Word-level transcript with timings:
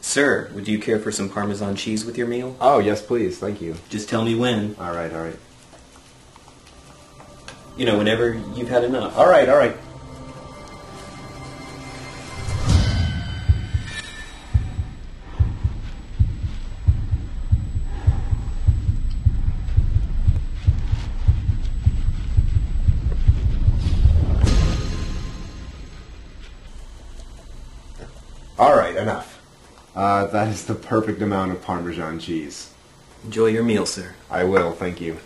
Sir, 0.00 0.50
would 0.54 0.66
you 0.66 0.78
care 0.78 0.98
for 0.98 1.12
some 1.12 1.28
Parmesan 1.28 1.76
cheese 1.76 2.04
with 2.04 2.18
your 2.18 2.26
meal? 2.26 2.56
Oh, 2.60 2.78
yes, 2.78 3.00
please. 3.00 3.38
Thank 3.38 3.60
you. 3.60 3.76
Just 3.88 4.08
tell 4.08 4.24
me 4.24 4.34
when. 4.34 4.74
All 4.80 4.92
right, 4.92 5.12
all 5.12 5.22
right. 5.22 5.38
You 7.76 7.86
know, 7.86 7.96
whenever 7.96 8.34
you've 8.54 8.68
had 8.68 8.82
enough. 8.84 9.16
All 9.16 9.28
right, 9.28 9.48
all 9.48 9.56
right. 9.56 9.76
All 28.60 28.76
right, 28.76 28.94
enough. 28.94 29.40
Uh, 29.96 30.26
that 30.26 30.48
is 30.48 30.66
the 30.66 30.74
perfect 30.74 31.22
amount 31.22 31.50
of 31.50 31.62
Parmesan 31.62 32.18
cheese. 32.18 32.74
Enjoy 33.24 33.46
your 33.46 33.64
meal, 33.64 33.86
sir. 33.86 34.14
I 34.30 34.44
will, 34.44 34.72
thank 34.72 35.00
you. 35.00 35.16